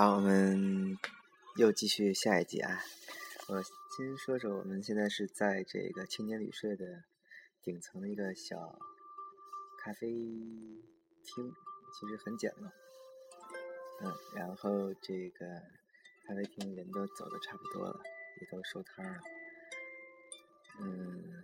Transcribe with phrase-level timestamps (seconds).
[0.00, 0.96] 好，我们
[1.56, 2.80] 又继续下一集啊。
[3.48, 7.04] 我先说说，我们现在是在这个青年旅社的
[7.62, 8.78] 顶层的一个小
[9.78, 11.52] 咖啡厅，
[11.92, 12.70] 其实很简陋。
[14.00, 15.46] 嗯，然后这个
[16.26, 18.00] 咖啡厅人都走的差不多了，
[18.40, 19.20] 也都收摊了。
[20.80, 21.42] 嗯，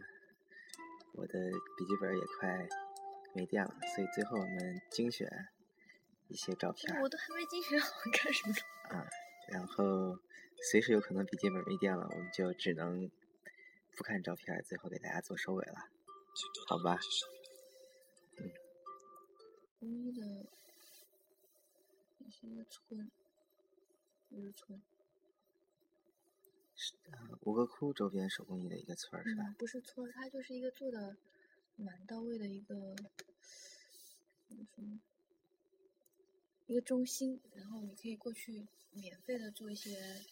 [1.12, 2.66] 我的笔记本也快
[3.34, 5.28] 没电了，所以最后我们精选
[6.28, 7.00] 一些照片。
[7.00, 8.54] 我都还没精选好，干什么？
[8.96, 9.06] 啊，
[9.48, 10.18] 然后
[10.70, 13.10] 随时有可能笔记本没电了，我们就只能
[13.96, 15.88] 不看照片，最后给大家做收尾了，
[16.68, 16.98] 好吧？
[18.38, 18.50] 嗯。
[19.78, 20.46] 公益的，
[22.30, 23.10] 是一个村，
[24.28, 24.82] 不是村。
[26.74, 29.54] 是啊，吴哥窟周边手工艺的一个村儿是吧？
[29.58, 31.16] 不是村儿，它就是一个做的
[31.76, 32.94] 蛮到位的一个，
[34.48, 34.84] 怎么说？
[36.66, 40.24] 一个中心，然后你可以过去免费的做一些，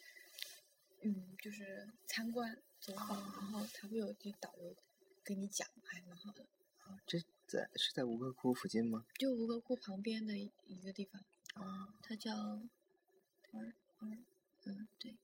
[1.03, 4.75] 嗯，就是参观走访，然后他会有一些导游
[5.23, 6.45] 跟你讲，还蛮好的。
[6.81, 9.06] 啊，这在是在吴哥窟附近吗？
[9.17, 11.25] 就吴哥窟旁边的一个地方。
[11.55, 11.95] 啊。
[12.03, 12.34] 它叫，
[13.53, 14.25] 嗯嗯
[14.64, 15.17] 嗯，对。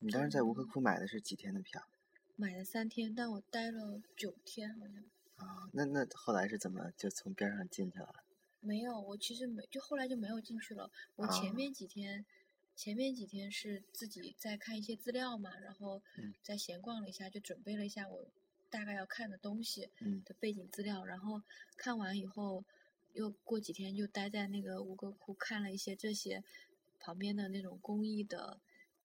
[0.00, 1.88] 你当时在吴哥窟买的是几天的票？
[2.36, 5.04] 买了三天，但我待了九天好像。
[5.36, 8.24] 啊，那那后来是怎么就从边上进去了？
[8.60, 10.90] 没有，我其实没，就后来就没有进去了。
[11.16, 12.24] 我前面几天，
[12.76, 16.02] 前面几天是自己在看一些资料嘛，然后
[16.42, 18.26] 在闲逛了一下，就准备了一下我
[18.68, 19.88] 大概要看的东西
[20.24, 21.04] 的背景资料。
[21.04, 21.42] 然后
[21.76, 22.64] 看完以后，
[23.14, 26.42] 又过几天就待在那个吴哥窟看了一些这些
[26.98, 28.60] 旁边的那种工艺的。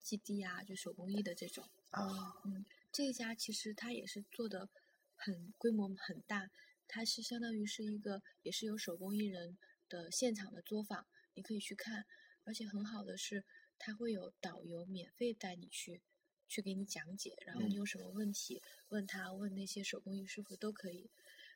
[0.06, 4.70] 基地啊，就手工艺的这种啊，嗯，这一家其实它也是做的
[5.16, 6.52] 很规模很大，
[6.88, 9.58] 它是相当于是一个也是有手工艺人
[9.90, 12.06] 的现场的作坊，你可以去看，
[12.44, 13.44] 而且很好的是
[13.78, 16.02] 它会有导游免费带你去，
[16.48, 21.10] 去给你讲解，然后你有什么问题问他问那些手工艺师傅都可以，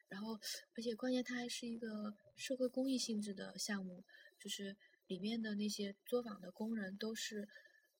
[0.07, 0.39] 然后
[0.75, 4.03] 而且关键它还是一个社会公益性质的项目，
[4.39, 4.75] 就是
[5.07, 7.47] 里面的那些作坊的工人都是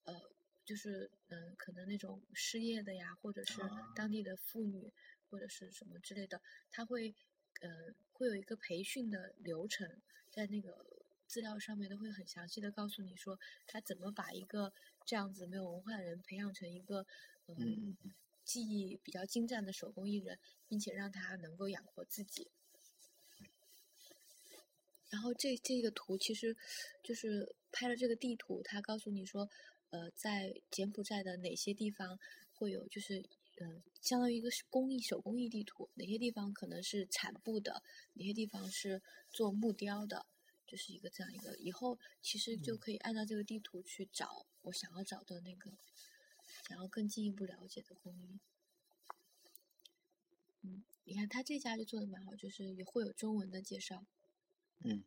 [0.03, 0.29] 呃。
[0.69, 3.59] 就是嗯，可能那种失业的呀，或者是
[3.95, 4.93] 当地的妇女，
[5.27, 7.15] 或者是什么之类的，他会
[7.61, 9.99] 呃会有一个培训的流程，
[10.29, 10.85] 在那个
[11.25, 14.71] 资料上面都会很详细的告诉你说，他怎么把一个
[15.07, 17.03] 这样子没有文化的人培养成一个
[17.47, 17.97] 嗯
[18.45, 20.37] 技艺比较精湛的手工艺人，
[20.67, 22.51] 并且让他能够养活自己。
[25.09, 26.55] 然后这这个图其实
[27.01, 29.49] 就是拍了这个地图，他告诉你说。
[29.91, 32.19] 呃，在柬埔寨的哪些地方
[32.53, 32.87] 会有？
[32.89, 33.25] 就是，
[33.59, 37.81] 嗯，相当于一个是工艺手工艺地图，哪些地方可能是产布的，
[38.13, 40.27] 哪些地方是做木雕的，
[40.67, 41.57] 就是一个这样一个。
[41.57, 45.71] 以后其实就可以按照这个地图去找我想要找的那个，
[46.67, 48.37] 想要更进一步了解的工艺。
[50.61, 54.05] 嗯，你看他这家就做的蛮好，就是也会有中文的介绍。
[54.83, 54.97] 嗯。
[54.97, 55.03] 嗯。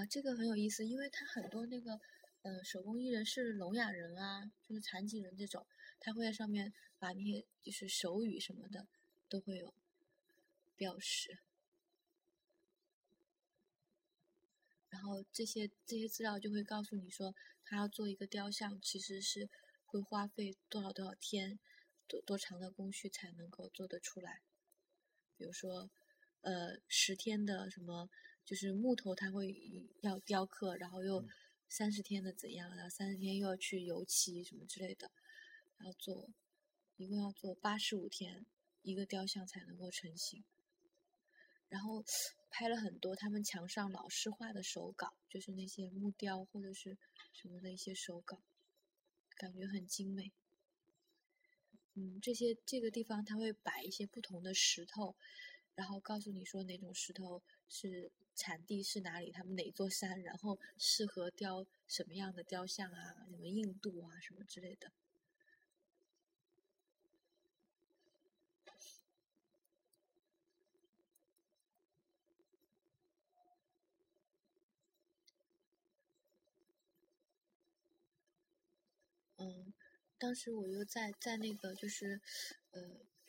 [0.00, 2.00] 啊，这个很有意思，因为他很多那个，
[2.40, 5.66] 呃，手工艺人是聋哑人啊，就是残疾人这种，
[5.98, 8.88] 他会在上面把那些就是手语什么的
[9.28, 9.74] 都会有
[10.74, 11.38] 标识，
[14.88, 19.50] 然后这些这些资料就会告诉你说，他要做一个雕像，其实是
[19.84, 21.58] 会花费多少多少天，
[22.08, 24.40] 多多长的工序才能够做得出来，
[25.36, 25.90] 比如说，
[26.40, 28.08] 呃，十天的什么。
[28.44, 29.54] 就是木头，它会
[30.00, 31.24] 要雕刻，然后又
[31.68, 35.10] 三十天的怎样，然后三十天又要去油漆什么之类的，
[35.84, 36.28] 要做，
[36.96, 38.44] 一共要做八十五天，
[38.82, 40.44] 一个雕像才能够成型。
[41.68, 42.04] 然后
[42.50, 46.98] 拍了很多他们墙上老师画的手稿，就是那些木雕或者是
[47.32, 48.42] 什么的一些手稿，
[49.36, 50.32] 感觉很精美。
[51.94, 55.14] 嗯，这些这个地方它会摆一些不同的石头，
[55.74, 58.10] 然后告诉你说哪种石头是。
[58.36, 59.30] 产地是哪里？
[59.30, 60.22] 他们哪座山？
[60.22, 63.14] 然后适合雕什么样的雕像啊？
[63.28, 64.90] 什么印度啊，什么之类的。
[79.38, 79.72] 嗯，
[80.18, 82.20] 当时我又在在那个就是，
[82.72, 82.80] 呃，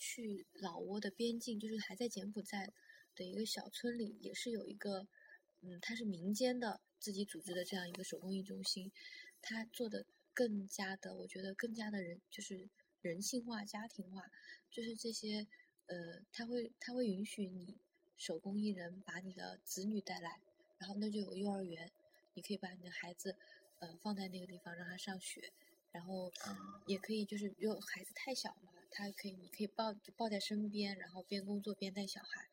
[0.02, 2.74] 去老挝的边境，就是还在柬埔寨。
[3.14, 5.06] 的一个小村里也是有一个，
[5.60, 8.90] 嗯，它是民间的自己组织的这样一个手工艺中心，
[9.42, 12.70] 它做的更加的，我觉得更加的人就是
[13.02, 14.32] 人性化、家庭化，
[14.72, 15.46] 就是这些，
[15.88, 17.78] 呃，他会他会允许你
[18.18, 20.40] 手工艺人把你的子女带来，
[20.78, 21.92] 然后那就有幼儿园，
[22.34, 23.36] 你可以把你的孩子
[23.80, 25.52] 呃放在那个地方让他上学，
[25.92, 32.50] 然后啊也可以就是如果孩子太小了，他可以你可以抱就抱在身边，然后边工作边带小孩。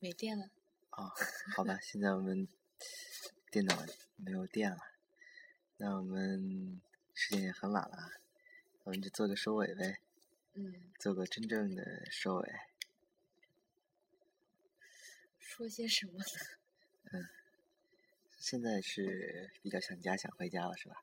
[0.00, 0.50] 没电了，
[0.90, 1.10] 哦，
[1.56, 2.46] 好吧，现在我们
[3.50, 3.86] 电脑
[4.16, 4.78] 没有电了，
[5.78, 6.82] 那我们
[7.14, 8.20] 时间也很晚了，
[8.82, 10.00] 我们就做个收尾呗，
[10.52, 12.52] 嗯，做个真正的收尾。
[15.38, 16.63] 说些什么呢？
[18.46, 21.02] 现在是比较想家，想回家了，是吧？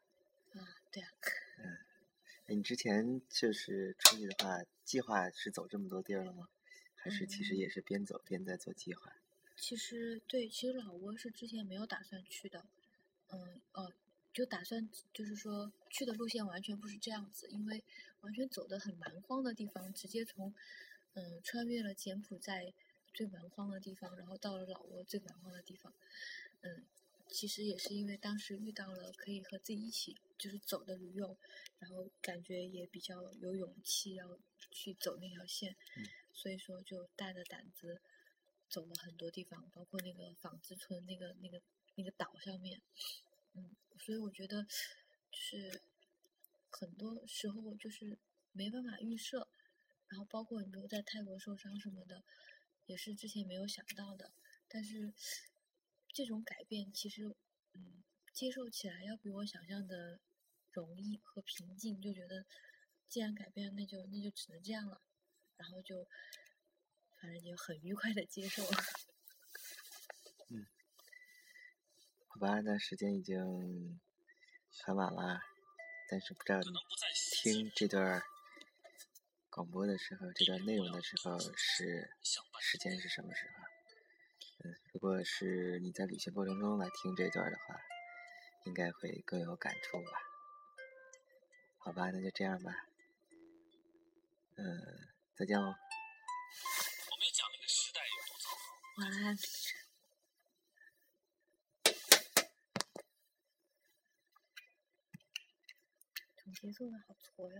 [0.53, 1.09] 啊，对啊，
[2.45, 6.49] 哎你之前就是出去的话，计划是走这么多地儿了吗？
[6.93, 9.11] 还是其实嗯也是边走边在做计划？
[9.57, 12.63] 其实对，其实老挝是之前没有打算去的，
[13.29, 13.91] 嗯哦，
[14.31, 17.83] 就打算就是说去的路线完全不是这样子，因为
[18.19, 20.53] 完全走的很蛮荒的地方，直接从
[21.15, 22.71] 嗯穿越了柬埔寨
[23.15, 25.91] 最蛮荒的地方，然后到了老挝最蛮荒的地方，
[26.61, 26.85] 嗯，
[27.31, 31.37] 其实也是因为当时遇到了可以和自己一起就是走的驴友，
[31.79, 34.37] 然后感觉也比较有勇气要
[34.69, 36.05] 去走那条线，嗯。
[36.33, 38.01] 所以说就大着胆子
[38.69, 41.61] 走了很多地方，包括那个纺织村那个那个
[41.95, 42.81] 那个岛上面，
[43.53, 44.63] 嗯，所以我觉得
[45.29, 45.81] 就是
[46.69, 48.17] 很多时候就是
[48.53, 49.49] 没办法预设，
[50.07, 52.23] 然后包括你比如在泰国受伤什么的，
[52.85, 54.31] 也是之前没有想到的，
[54.69, 55.13] 但是
[56.13, 57.23] 这种改变其实
[57.73, 58.03] 嗯
[58.33, 60.19] 接受起来要比我想象的
[60.71, 62.45] 容易和平静，就觉得
[63.07, 65.01] 既然改变，那就那就只能这样了。
[65.57, 66.07] 然后就
[67.19, 68.83] 反正就很愉快的接受了。
[70.49, 70.65] 嗯
[72.27, 73.99] 好吧，那时间已经
[74.79, 75.41] 很晚了，
[76.09, 76.71] 但是不知道你
[77.43, 78.23] 听这段
[79.49, 82.09] 广播的时候，这段内容的时候是
[82.59, 83.80] 时间是什么时候？
[84.63, 87.81] 嗯，如果是你在旅行过程中来听这段的话，
[88.65, 90.11] 应该会更有感触吧？
[91.79, 92.85] 好吧，那就这样吧。
[94.57, 95.65] 嗯，再见喽。
[95.65, 95.73] 我
[97.17, 98.61] 没讲那个时代有多糟糕。
[98.97, 99.35] 晚安。
[106.37, 107.59] 总结做的好挫呀。